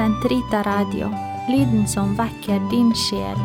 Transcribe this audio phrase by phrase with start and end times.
[0.00, 1.10] Sentrita Radio,
[1.48, 3.36] lyden som vekker din sjel.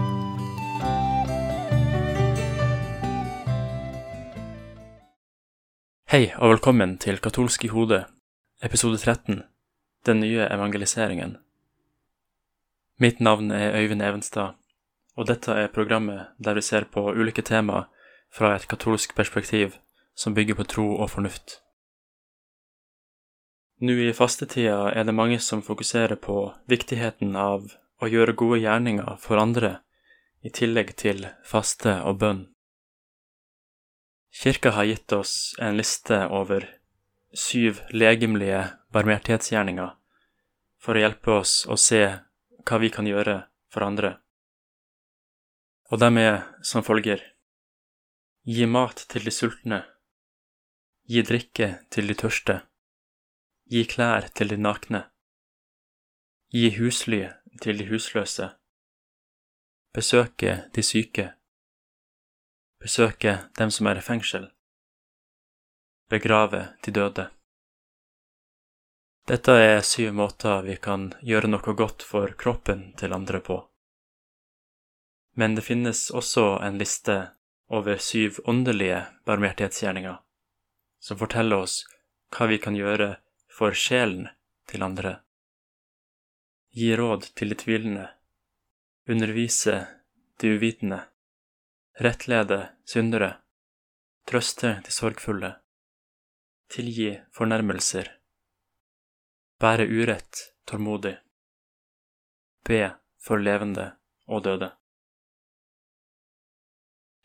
[6.07, 8.05] Hei og velkommen til Katolsk i hodet,
[8.63, 9.43] episode 13,
[10.07, 11.35] Den nye evangeliseringen.
[13.03, 14.55] Mitt navn er Øyvind Evenstad,
[15.17, 17.83] og dette er programmet der vi ser på ulike tema
[18.31, 19.75] fra et katolsk perspektiv
[20.15, 21.64] som bygger på tro og fornuft.
[23.79, 29.17] Nå i fastetida er det mange som fokuserer på viktigheten av å gjøre gode gjerninger
[29.19, 29.79] for andre,
[30.39, 32.45] i tillegg til faste og bønn.
[34.35, 36.67] Kirka har gitt oss en liste over
[37.35, 38.61] syv legemlige
[38.95, 39.91] barmhjertighetsgjerninger
[40.79, 42.01] for å hjelpe oss å se
[42.63, 43.41] hva vi kan gjøre
[43.73, 44.15] for andre.
[45.91, 47.23] Og de er som følger
[48.45, 49.79] Gi mat til de sultne.
[51.09, 52.59] Gi drikke til de tørste.
[53.65, 54.99] Gi klær til de nakne.
[56.53, 57.23] Gi husly
[57.63, 58.51] til de husløse.
[59.89, 61.25] Besøke de syke.
[62.77, 64.45] Besøke dem som er i fengsel.
[66.13, 67.25] Begrave de døde.
[69.25, 73.57] Dette er syv måter vi kan gjøre noe godt for kroppen til andre på.
[75.33, 77.17] Men det finnes også en liste
[77.73, 80.21] over syv åndelige barmhjertighetsgjerninger,
[81.01, 81.81] som forteller oss
[82.29, 83.15] hva vi kan gjøre
[83.55, 84.27] for sjelen
[84.67, 85.19] til andre.
[86.75, 88.05] Gi råd til de tvilende,
[89.07, 89.75] undervise
[90.41, 90.99] de uvitende,
[92.03, 93.29] rettlede syndere,
[94.27, 95.53] trøste de sorgfulle,
[96.67, 98.09] tilgi fornærmelser,
[99.63, 101.13] bære urett tålmodig,
[102.67, 102.81] be
[103.23, 103.93] for levende
[104.27, 104.73] og døde.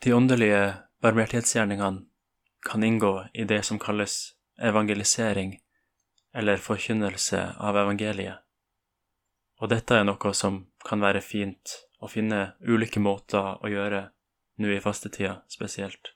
[0.05, 0.63] De åndelige
[1.03, 2.07] barmhjertighetsgjerningene
[2.65, 5.57] kan inngå i det som kalles evangelisering
[6.35, 8.39] eller forkynnelse av evangeliet,
[9.61, 14.07] og dette er noe som kan være fint å finne ulike måter å gjøre
[14.61, 16.15] nå i fastetida spesielt.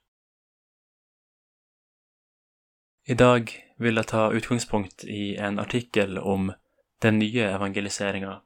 [3.04, 6.52] I dag vil jeg ta utgangspunkt i en artikkel om
[7.04, 8.38] den nye evangeliseringa,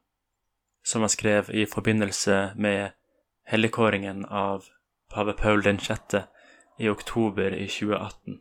[0.83, 2.97] som jeg skrev i forbindelse med
[3.47, 4.67] helligkåringen av
[5.15, 6.19] pave Paul 6.
[6.79, 8.41] i oktober i 2018,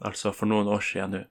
[0.00, 1.22] altså for noen år siden nå.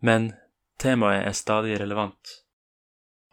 [0.00, 0.32] Men
[0.78, 2.34] temaet er stadig relevant,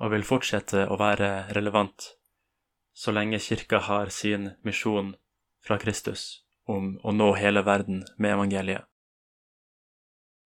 [0.01, 2.15] og vil fortsette å være relevant
[2.95, 5.15] så lenge Kirka har sin misjon
[5.65, 8.85] fra Kristus om å nå hele verden med evangeliet.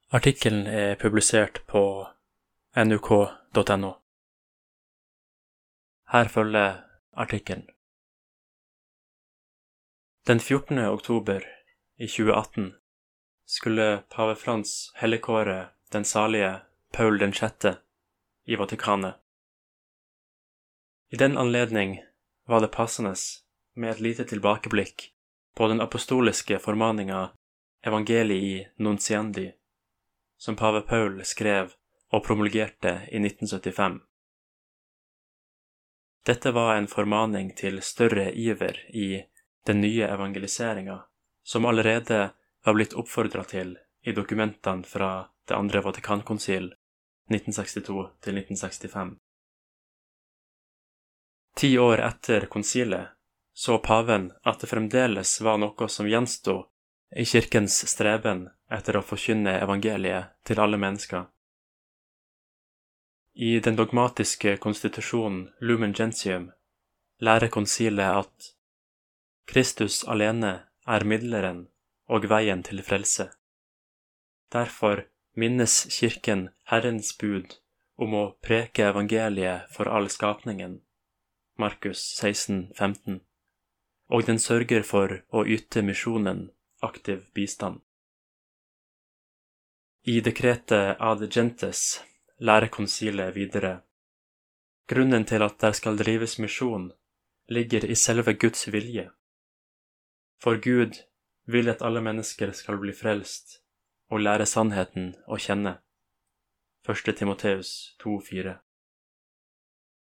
[0.10, 1.84] Artikkelen er publisert på
[2.76, 3.92] nuk.no.
[6.10, 6.80] Her følger
[7.14, 7.68] artikkelen.
[10.26, 10.80] Den 14.
[10.90, 11.46] oktober
[11.98, 12.74] i 2018
[13.46, 15.60] skulle pave Frans helligkåre
[15.92, 16.62] den salige
[16.92, 17.66] Paul 6.
[18.46, 19.16] i Vatikanet.
[21.12, 22.04] I den anledning
[22.46, 23.16] var det passende
[23.74, 25.14] med et lite tilbakeblikk
[25.56, 27.30] på den apostoliske formaninga
[27.82, 29.52] Evangelii Nunciendi,
[30.38, 31.74] som pave Paul skrev
[32.12, 34.00] og promulgerte i 1975.
[36.26, 39.24] Dette var en formaning til større iver i
[39.66, 41.02] den nye evangeliseringa,
[41.44, 42.30] som allerede
[42.66, 45.12] var blitt oppfordra til i dokumentene fra
[45.50, 46.72] det andre Vatikankonsil
[47.30, 49.16] 1962 1965.
[51.56, 53.08] Ti år etter konsilet
[53.54, 56.54] så paven at det fremdeles var noe som gjensto
[57.16, 61.26] i kirkens streben etter å forkynne evangeliet til alle mennesker.
[63.36, 66.50] I den dogmatiske konstitusjonen Lumen Gentium
[67.20, 68.50] lærer konsilet at
[69.50, 70.54] Kristus alene
[70.88, 71.66] er midleren
[72.08, 73.28] og veien til frelse.
[74.54, 75.04] Derfor
[75.40, 77.58] minnes Kirken Herrens bud
[78.04, 80.80] om å preke evangeliet for all skapningen,
[81.60, 83.20] Markus 16, 15,
[84.10, 86.48] og den sørger for å yte misjonen
[86.84, 87.82] aktiv bistand.
[90.08, 92.00] I dekretet Ad Gentes
[92.40, 93.80] lærer konsilet videre
[94.90, 96.92] grunnen til at der skal drives misjon,
[97.48, 99.10] ligger i selve Guds vilje.
[100.42, 101.04] For Gud
[101.46, 103.59] vil at alle mennesker skal bli frelst
[104.10, 105.78] og lære sannheten å kjenne.
[106.90, 107.14] 1.
[107.16, 108.56] Timoteus 2,4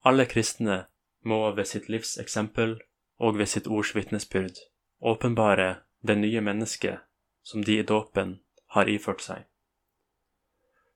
[0.07, 0.85] Alle kristne
[1.27, 2.77] må ved sitt livs eksempel
[3.19, 4.61] og ved sitt ords vitnesbyrd
[4.99, 7.03] åpenbare det nye mennesket
[7.43, 8.39] som de i dåpen
[8.75, 9.43] har iført seg.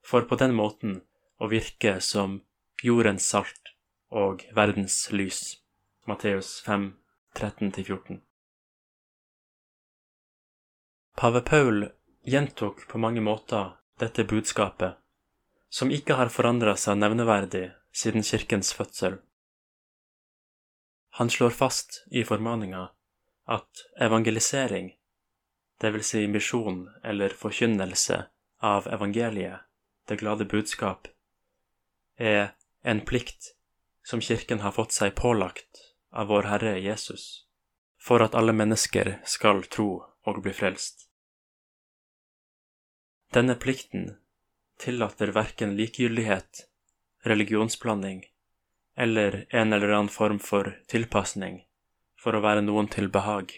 [0.03, 1.01] For på den måten
[1.39, 2.41] å virke som
[2.83, 3.73] jordens salt
[4.11, 5.57] og verdens lys.
[6.05, 6.93] Matteus 5,
[7.35, 8.19] 13-14.
[11.15, 11.85] Pave Paul
[12.23, 14.95] gjentok på mange måter dette budskapet,
[15.69, 19.19] som ikke har forandra seg nevneverdig siden kirkens fødsel.
[21.19, 22.87] Han slår fast i formaninga
[23.45, 24.93] at evangelisering,
[25.81, 26.07] dvs.
[26.07, 28.23] Si misjon eller forkynnelse
[28.63, 29.67] av evangeliet,
[30.07, 31.07] det glade budskap,
[32.17, 33.53] er en plikt
[34.03, 37.45] som Kirken har fått seg pålagt av vår Herre Jesus,
[37.99, 41.07] for at alle mennesker skal tro og bli frelst.
[43.33, 44.17] Denne plikten
[44.77, 46.67] tillater verken likegyldighet,
[47.23, 48.25] religionsblanding
[48.95, 51.63] eller en eller annen form for tilpasning
[52.19, 53.55] for å være noen til behag.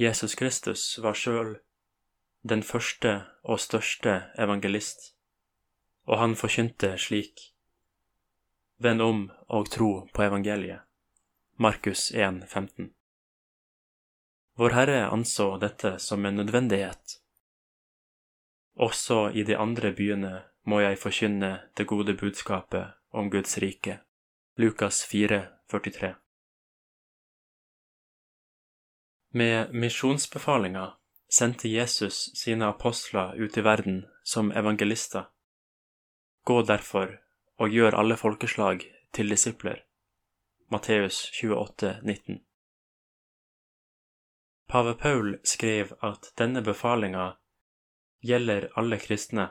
[0.00, 1.58] Jesus Kristus var sjøl
[2.40, 3.12] den første
[3.44, 5.12] og største evangelist,
[6.08, 7.50] og han forkynte slik.
[8.80, 10.88] Vend om og tro på evangeliet.
[11.60, 12.88] Markus 1, 15.
[14.56, 17.21] Vår Herre anså dette som en nødvendighet.
[18.74, 20.32] Også i de andre byene
[20.64, 23.98] må jeg forkynne det gode budskapet om Guds rike.
[24.56, 26.14] Lukas 4, 43.
[29.34, 30.90] Med misjonsbefalinga
[31.28, 35.24] sendte Jesus sine apostler ut i verden som evangelister.
[36.44, 37.18] Gå derfor
[37.56, 39.84] og gjør alle folkeslag til disipler.
[40.70, 42.40] Matteus 28, 19.
[44.68, 47.32] Pave Paul skrev at denne befalinga
[48.22, 49.50] gjelder alle kristne,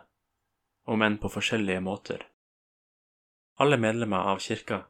[0.88, 2.26] om enn på forskjellige måter.
[3.62, 4.86] Alle medlemmer av kirka,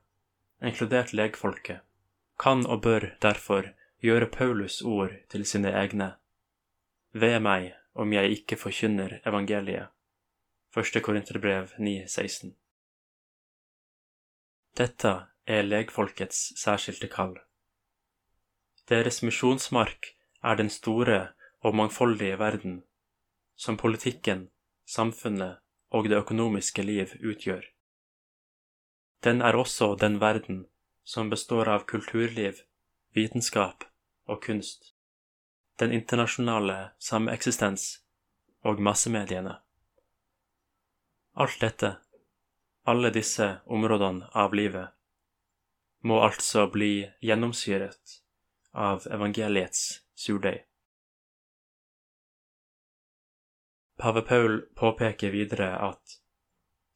[0.64, 1.82] inkludert legfolket,
[2.40, 6.14] kan og bør derfor gjøre Paulus ord til sine egne
[7.14, 9.92] ved meg om jeg ikke forkynner evangeliet.
[10.72, 12.54] Første Korinterbrev 9,16.
[14.80, 15.12] Dette
[15.46, 17.36] er legfolkets særskilte kall.
[18.88, 20.14] Deres misjonsmark
[20.44, 22.84] er den store og mangfoldige verden,
[23.62, 24.48] som politikken,
[24.90, 25.62] samfunnet
[25.94, 27.62] og det økonomiske liv utgjør.
[29.22, 30.66] Den er også den verden
[31.06, 32.64] som består av kulturliv,
[33.14, 33.86] vitenskap
[34.26, 34.96] og kunst
[35.82, 38.04] den internasjonale sameksistens
[38.64, 39.56] og massemediene.
[41.34, 41.96] Alt dette,
[42.86, 44.92] alle disse områdene av livet,
[46.06, 48.18] må altså bli gjennomsyret
[48.78, 50.62] av evangeliets surdeig.
[54.02, 56.16] Pave Paul påpeker videre at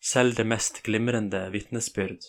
[0.01, 2.23] selv det mest glimrende vitnesbyrd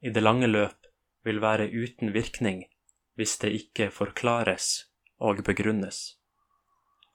[0.00, 0.88] i det lange løp
[1.28, 2.62] vil være uten virkning
[3.20, 4.68] hvis det ikke forklares
[5.20, 5.98] og begrunnes.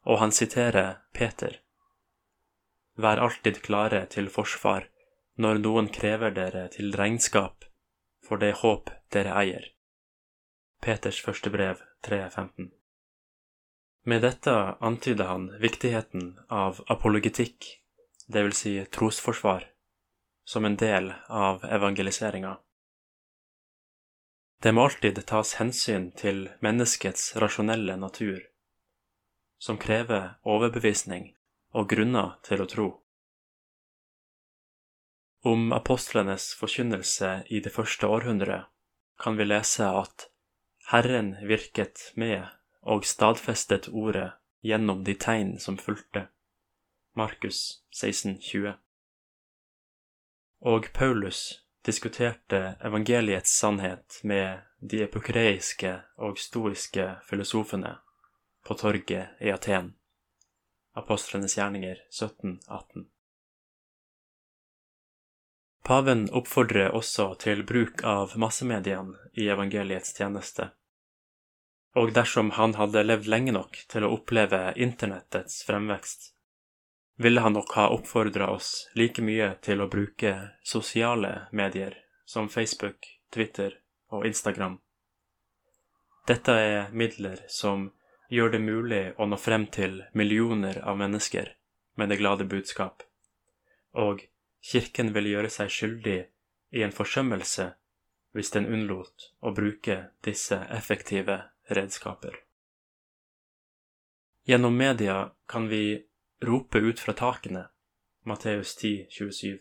[0.05, 1.57] Og han siterer Peter.
[2.97, 4.85] Vær alltid klare til forsvar
[5.41, 7.65] når noen krever dere til regnskap
[8.27, 9.65] for det håp dere eier.
[10.81, 12.69] Peters første brev 3.15.
[14.03, 17.67] Med dette antyder han viktigheten av apologetikk,
[18.27, 18.57] dvs.
[18.57, 19.67] Si trosforsvar,
[20.43, 22.57] som en del av evangeliseringa.
[24.61, 28.41] Det må alltid tas hensyn til menneskets rasjonelle natur,
[29.57, 31.31] som krever overbevisning
[31.77, 32.87] og grunner til å tro.
[35.45, 38.69] Om apostlenes forkynnelse i det første århundret
[39.21, 40.27] kan vi lese at
[40.89, 42.49] Herren virket med
[42.81, 44.31] og stadfestet ordet
[44.61, 46.27] gjennom de tegn som fulgte.
[47.13, 48.73] Markus 1620.
[50.61, 57.95] Og Paulus diskuterte evangeliets sannhet med de epokreiske og stoiske filosofene
[58.65, 59.93] på torget i Aten.
[60.93, 63.07] Apostlenes gjerninger 1718.
[65.83, 70.69] Paven oppfordrer også til bruk av massemediene i evangeliets tjeneste.
[71.99, 76.29] Og dersom han hadde levd lenge nok til å oppleve internettets fremvekst,
[77.21, 80.31] ville han nok ha oppfordra oss like mye til å bruke
[80.63, 83.75] sosiale medier som Facebook, Twitter
[84.09, 84.79] og Instagram.
[86.27, 87.89] Dette er midler som
[88.31, 91.51] gjør det mulig å nå frem til millioner av mennesker
[91.99, 93.03] med det glade budskap,
[93.91, 94.23] og
[94.61, 96.19] Kirken vil gjøre seg skyldig
[96.77, 97.71] i en forsømmelse
[98.31, 102.35] hvis den unnlot å bruke disse effektive redskaper.
[104.43, 106.03] Gjennom media kan vi
[106.41, 107.67] rope ut fra takene,
[108.23, 109.59] Matteus 10, 27,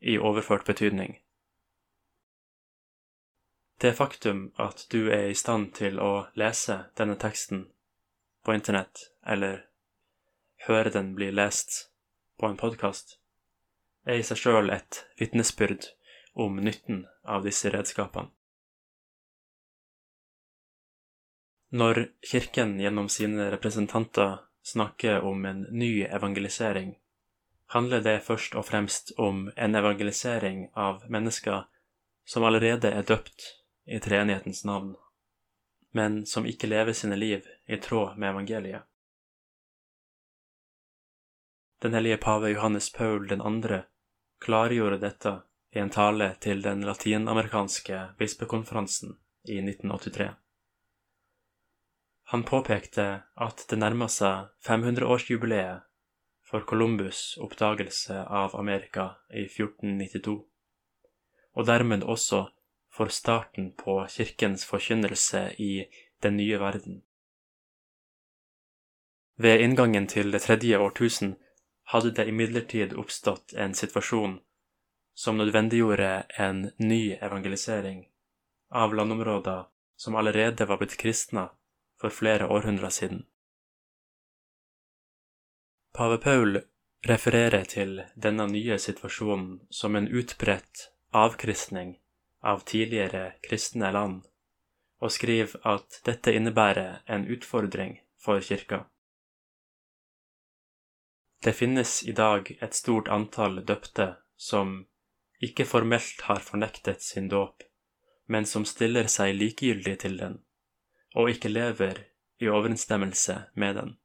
[0.00, 1.18] i overført betydning.
[3.80, 7.68] Det faktum at du er i stand til å lese denne teksten
[8.44, 9.68] på internett, eller
[10.66, 11.84] høre den bli lest
[12.40, 13.18] på en podkast,
[14.02, 15.92] er i seg sjøl et vitnesbyrd
[16.34, 18.32] om nytten av disse redskapene.
[21.70, 26.94] Når Kirken gjennom sine representanter snakker om en ny evangelisering,
[27.66, 31.66] handler det først og fremst om en evangelisering av mennesker
[32.24, 33.44] som allerede er døpt
[33.84, 34.94] i treenighetens navn,
[35.92, 38.88] men som ikke lever sine liv i tråd med evangeliet.
[41.84, 43.82] Den hellige pave Johannes Paul 2.
[44.40, 45.36] klargjorde dette
[45.76, 50.32] i en tale til den latinamerikanske bispekonferansen i 1983.
[52.30, 53.04] Han påpekte
[53.40, 55.86] at det nærma seg 500-årsjubileet
[56.44, 60.34] for Columbus' oppdagelse av Amerika i 1492,
[61.56, 62.42] og dermed også
[62.92, 65.86] for starten på kirkens forkynnelse i
[66.22, 67.02] den nye verden.
[69.40, 71.36] Ved inngangen til det tredje årtusen
[71.92, 74.40] hadde det imidlertid oppstått en situasjon
[75.16, 78.02] som nødvendiggjorde en ny evangelisering
[78.68, 79.64] av landområder
[79.96, 81.48] som allerede var blitt kristna
[82.00, 83.24] for flere århundrer siden.
[85.94, 86.60] Pave Paul
[87.08, 91.96] refererer til denne nye situasjonen som en utbredt avkristning
[92.42, 94.22] av tidligere kristne land,
[95.02, 98.84] og skriver at dette innebærer en utfordring for kirka.
[101.42, 104.86] Det finnes i dag et stort antall døpte som
[105.42, 107.62] ikke formelt har fornektet sin dåp,
[108.26, 110.40] men som stiller seg likegyldig til den,
[111.16, 112.04] og ikke lever
[112.40, 113.96] i overensstemmelse med den.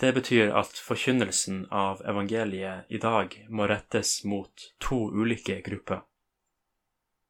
[0.00, 6.00] Det betyr at forkynnelsen av evangeliet i dag må rettes mot to ulike grupper.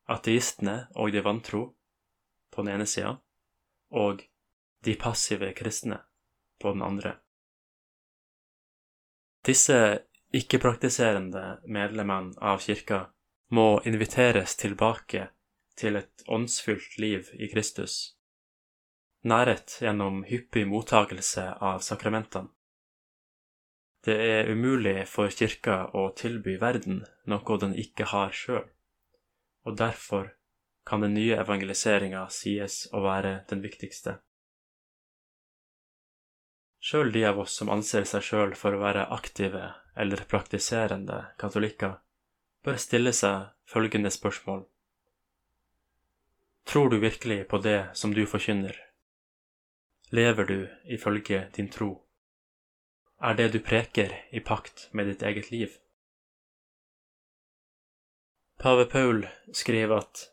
[0.07, 1.65] Ateistene og de vantro
[2.51, 3.17] på den ene sida,
[3.91, 4.23] og
[4.87, 5.99] de passive kristne
[6.63, 7.17] på den andre.
[9.47, 9.81] Disse
[10.37, 13.09] ikke-praktiserende medlemmene av kirka
[13.51, 15.27] må inviteres tilbake
[15.81, 17.99] til et åndsfylt liv i Kristus,
[19.25, 22.53] nærhet gjennom hyppig mottagelse av sakramentene
[24.05, 28.65] det er umulig for kirka å tilby verden noe den ikke har sjøl,
[29.69, 30.33] og derfor
[30.89, 34.17] kan den nye evangeliseringa sies å være den viktigste.
[36.81, 39.67] Sjøl de av oss som anser seg sjøl for å være aktive
[40.01, 41.99] eller praktiserende katolikker,
[42.65, 44.65] bør stille seg følgende spørsmål.
[46.71, 48.77] Tror du virkelig på det som du forkynner?
[50.11, 52.11] Lever du ifølge din tro?
[53.21, 55.69] er det du preker i pakt med ditt eget liv.
[58.61, 60.25] Pave Paul skriver at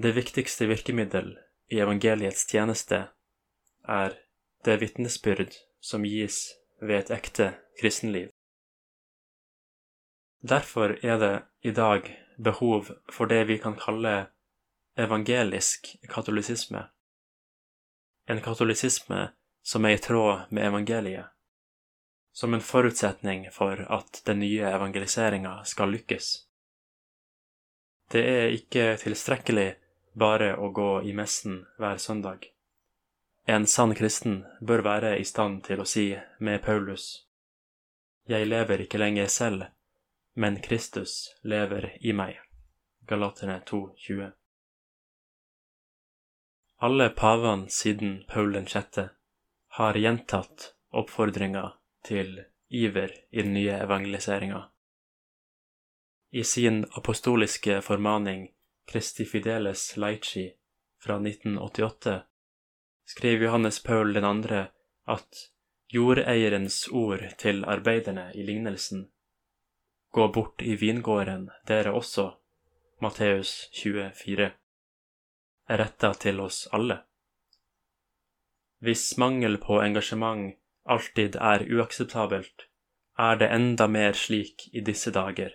[0.00, 1.34] det viktigste virkemiddel
[1.72, 3.06] i evangeliets tjeneste
[3.88, 4.16] er
[4.64, 6.40] det vitnesbyrd som gis
[6.80, 8.30] ved et ekte kristenliv.
[10.40, 12.08] Derfor er det i dag
[12.44, 14.28] behov for det vi kan kalle
[14.96, 16.86] evangelisk katolisisme,
[18.26, 19.28] en katolisisme
[19.62, 21.36] som er i tråd med evangeliet
[22.36, 26.26] som en forutsetning for at den nye evangeliseringa skal lykkes.
[28.12, 29.70] Det er ikke tilstrekkelig
[30.12, 32.44] bare å gå i messen hver søndag.
[33.48, 37.24] En sann kristen bør være i stand til å si med Paulus,
[38.28, 39.64] Jeg lever ikke lenger selv,
[40.34, 42.36] men Kristus lever i meg.
[43.06, 44.32] Galaterne 2,20.
[46.78, 48.98] Alle pavene siden Paul 6.
[49.68, 51.70] har gjentatt oppfordringa
[52.04, 54.58] til iver i den nye evangeliseringa.
[56.30, 58.50] I sin apostoliske formaning
[58.86, 60.44] Kristi Fideles Laici
[61.00, 62.20] fra 1988
[63.04, 64.60] skrev Johannes Paul 2.
[65.16, 65.48] at
[65.88, 69.08] jordeierens ord til arbeiderne i lignelsen
[70.12, 72.30] Gå bort i vingården, dere også,
[73.00, 74.50] Matteus 24,
[75.68, 77.00] er retta til oss alle.
[78.84, 82.68] Hvis mangel på engasjement alltid er uakseptabelt,
[83.18, 85.54] er det enda mer slik i disse dager.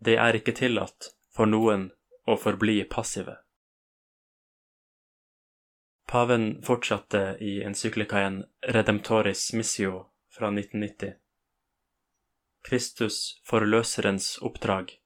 [0.00, 1.90] Det er ikke tillatt for noen
[2.26, 3.36] å forbli passive.
[6.06, 8.44] Paven fortsatte i encyklikaen
[8.74, 11.16] Redemptoris Missio fra 1990.
[12.66, 14.96] Kristus forløserens oppdrag,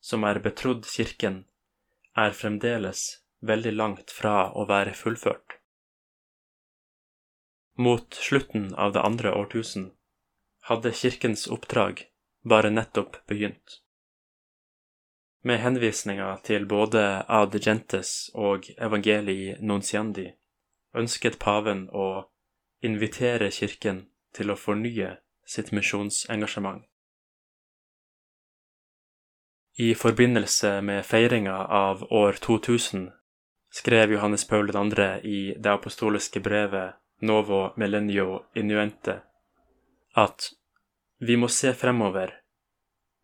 [0.00, 1.44] som er betrodd kirken,
[2.16, 5.56] er fremdeles veldig langt fra å være fullført.
[7.80, 9.90] Mot slutten av det andre årtusen
[10.68, 12.04] hadde kirkens oppdrag
[12.44, 13.80] bare nettopp begynt.
[15.42, 20.26] Med henvisninger til både Ad Gentes og Evangelii Nunciandi
[20.92, 22.26] ønsket paven å
[22.84, 24.02] invitere kirken
[24.36, 25.14] til å fornye
[25.48, 26.84] sitt misjonsengasjement.
[29.80, 33.08] I forbindelse med feiringa av år 2000
[33.70, 34.84] skrev Johannes Paul 2.
[35.22, 39.20] i det apostoliske brevet Novo Millennio Inuente
[40.12, 40.52] at
[41.18, 42.42] vi må se fremover.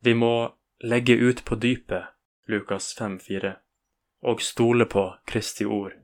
[0.01, 2.05] Vi må legge ut på dypet,
[2.47, 3.55] Lukas 5,4,
[4.23, 5.95] og stole på Kristi ord.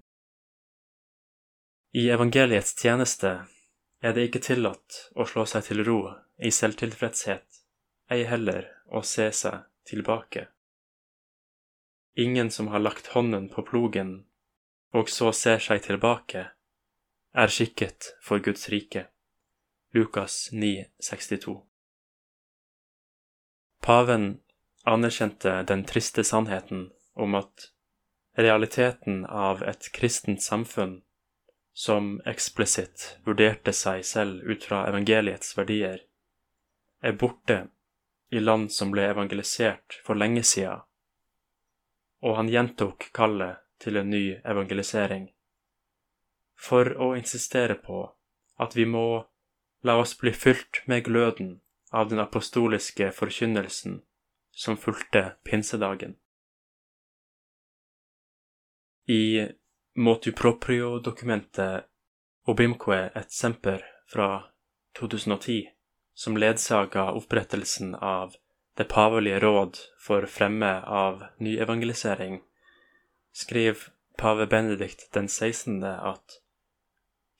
[1.93, 3.35] I evangeliets tjeneste
[4.01, 6.01] er det ikke tillatt å slå seg til ro
[6.41, 7.45] i selvtilfredshet,
[8.11, 10.49] ei heller å se seg tilbake.
[12.17, 14.25] Ingen som har lagt hånden på plogen
[14.93, 16.47] og så ser seg tilbake,
[17.33, 19.07] er skikket for Guds rike.
[19.97, 21.55] Lukas 9, 62.
[23.83, 24.27] Paven
[24.85, 27.71] anerkjente den triste sannheten om at
[28.37, 31.01] realiteten av et kristent samfunn
[31.73, 36.01] som eksplisitt vurderte seg selv ut fra evangeliets verdier,
[37.03, 37.59] er borte
[38.33, 40.85] i land som ble evangelisert for lenge siden
[42.23, 45.27] og han gjentok kallet til en ny evangelisering,
[46.55, 48.05] for å insistere på
[48.63, 49.25] at vi må
[49.83, 51.57] la oss bli fylt med gløden
[51.91, 54.01] av den apostoliske forkynnelsen
[54.51, 56.15] som fulgte pinsedagen.
[59.11, 59.49] I
[59.99, 61.89] motu proprio-dokumentet
[62.47, 64.29] Obimque et semper fra
[64.99, 65.69] 2010,
[66.15, 68.35] som ledsaga opprettelsen av
[68.77, 72.41] det pavelige råd for fremme av nyevangelisering,
[73.33, 75.85] skriver pave Benedikt den 16.
[75.85, 76.41] at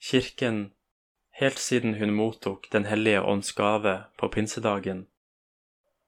[0.01, 0.71] Kirken,
[1.31, 5.07] helt siden hun mottok Den hellige ånds gave på pinsedagen,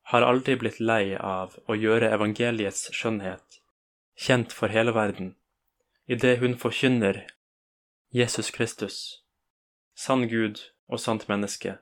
[0.01, 3.62] har aldri blitt lei av å gjøre evangeliets skjønnhet
[4.15, 5.36] kjent for hele verden,
[6.08, 7.25] idet hun forkynner
[8.15, 9.24] Jesus Kristus,
[9.96, 11.77] sann Gud og sant menneske,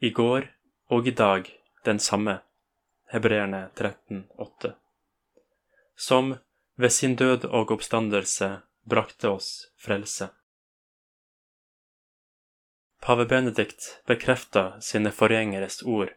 [0.00, 0.50] i går
[0.92, 1.48] og i dag
[1.86, 2.40] den samme,
[3.12, 4.74] hebreerne 13,8,
[5.96, 6.34] som
[6.82, 8.48] ved sin død og oppstandelse
[8.90, 10.32] brakte oss frelse.
[13.02, 16.10] Pave Benedikt bekrefta sine forgjengeres ord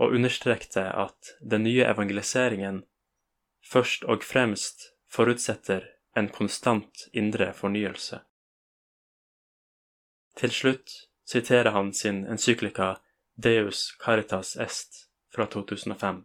[0.00, 2.82] og understrekte at den nye evangeliseringen
[3.72, 5.84] først og fremst forutsetter
[6.16, 8.24] en konstant indre fornyelse.
[10.36, 10.92] Til slutt
[11.28, 12.94] siterer han sin encyklika
[13.36, 16.24] Deus Caritas Est fra 2005.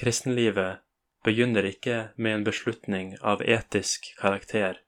[0.00, 0.80] Kristenlivet
[1.24, 4.80] begynner ikke med en beslutning av etisk karakter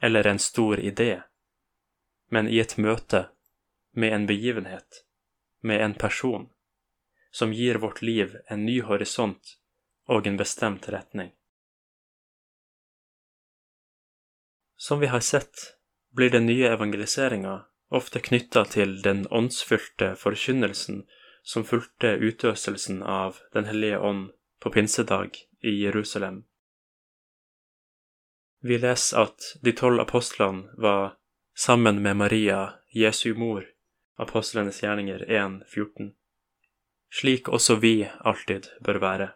[0.00, 1.22] eller en stor idé,
[2.30, 3.28] men i et møte
[3.92, 5.04] med en begivenhet,
[5.60, 6.48] med en person,
[7.30, 9.56] som gir vårt liv en ny horisont
[10.06, 11.32] og en bestemt retning.
[14.76, 15.74] Som vi har sett,
[16.14, 21.02] blir den nye evangeliseringa ofte knytta til den åndsfylte forkynnelsen
[21.42, 26.44] som fulgte utøselsen av Den hellige ånd på pinsedag i Jerusalem.
[28.60, 31.16] Vi leser at de tolv apostlene var
[31.54, 33.66] sammen med Maria, Jesu mor,
[34.16, 36.12] apostlenes gjerninger 1.14,
[37.10, 39.28] slik også vi alltid bør være.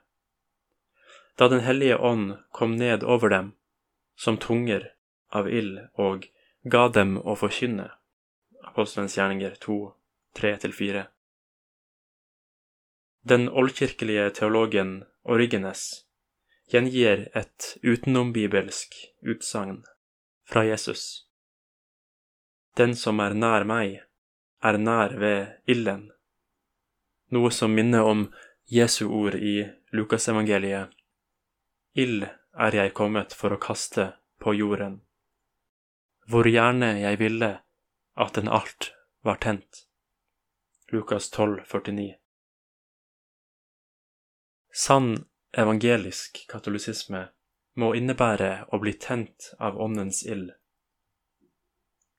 [1.39, 3.53] Da Den hellige ånd kom ned over dem,
[4.17, 4.93] som tunger
[5.31, 6.27] av ild, og
[6.63, 7.91] ga dem å forkynne,
[8.63, 9.93] Apostelens gjerninger 2,
[10.39, 11.07] 3-4.
[13.25, 16.05] Den oldkirkelige teologen Origenes
[16.73, 19.85] gjengir et utenombibelsk utsagn
[20.49, 21.29] fra Jesus.
[22.75, 24.01] Den som er nær meg,
[24.59, 26.09] er nær ved ilden,
[27.31, 28.25] noe som minner om
[28.67, 30.91] Jesu ord i Lukasevangeliet.
[31.95, 34.09] Ild er jeg kommet for å kaste
[34.43, 34.99] på jorden.
[36.27, 37.53] Hvor gjerne jeg ville
[38.19, 38.91] at den alt
[39.23, 39.85] var tent.
[40.91, 42.22] Lukas 12, 49.
[44.73, 47.27] Sann evangelisk katolisisme
[47.77, 50.55] må innebære å bli tent av Åndens ild.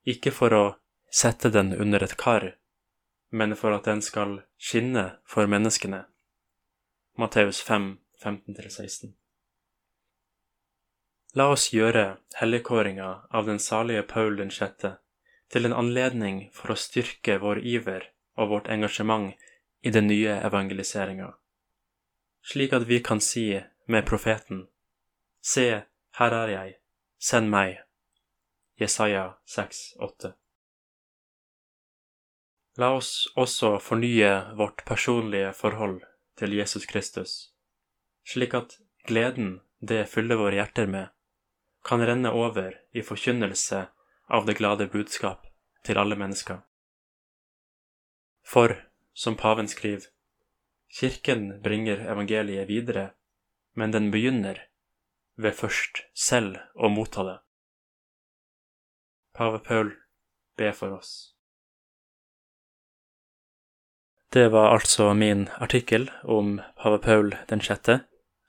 [0.05, 0.63] Ikke for å
[1.09, 2.45] sette den under et kar,
[3.33, 6.03] men for at den skal skinne for menneskene.
[7.17, 7.89] Matteus 5,
[8.21, 9.13] 15-16.
[11.33, 14.99] La oss gjøre helligkåringa av den salige Paul den sjette
[15.49, 19.33] til en anledning for å styrke vår iver og vårt engasjement
[19.81, 21.33] i den nye evangeliseringa,
[22.43, 23.47] slik at vi kan si
[23.87, 24.67] med profeten,
[25.43, 25.83] Se,
[26.19, 26.75] her er jeg,
[27.19, 27.81] send meg.
[28.79, 30.31] Jesaja 6,8.
[32.79, 35.99] La oss også fornye vårt personlige forhold
[36.39, 37.33] til Jesus Kristus,
[38.25, 41.11] slik at gleden det fyller våre hjerter med,
[41.83, 43.83] kan renne over i forkynnelse
[44.31, 45.43] av det glade budskap
[45.83, 46.63] til alle mennesker.
[48.47, 48.79] For,
[49.13, 50.07] som paven skriver,
[50.93, 53.11] Kirken bringer evangeliet videre,
[53.73, 54.59] men den begynner
[55.35, 57.37] ved først selv å motta det.
[59.33, 59.95] Pave Paul
[60.57, 61.33] be for oss.
[64.33, 67.99] Det var altså min artikkel om pave Paul den sjette,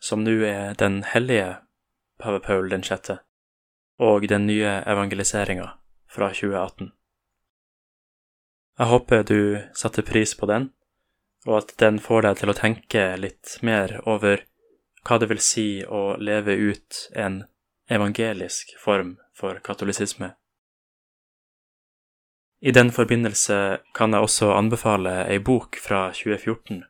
[0.01, 1.59] som nå er den hellige
[2.21, 3.19] pave Paul den sjette,
[4.01, 5.67] og den nye evangeliseringa
[6.09, 6.93] fra 2018.
[8.79, 9.41] Jeg håper du
[9.77, 10.73] satte pris på den,
[11.47, 14.47] og at den får deg til å tenke litt mer over
[15.05, 17.43] hva det vil si å leve ut en
[17.93, 20.33] evangelisk form for katolisisme.
[22.65, 26.85] I den forbindelse kan jeg også anbefale ei bok fra 2014,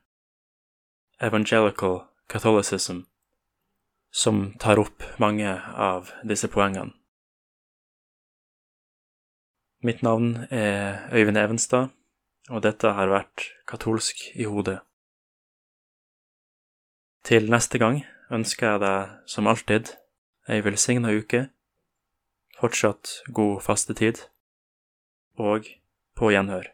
[1.18, 3.00] Evangelical Catholicism,
[4.14, 6.94] som tar opp mange av disse poengene.
[9.84, 11.90] Mitt navn er Øyvind Evenstad,
[12.50, 14.80] og dette har vært Katolsk i hodet.
[17.24, 18.02] Til neste gang
[18.34, 19.94] ønsker jeg deg som alltid
[20.50, 21.46] ei velsigna uke,
[22.60, 24.26] fortsatt god fastetid
[25.40, 25.70] og
[26.14, 26.73] på gjenhør.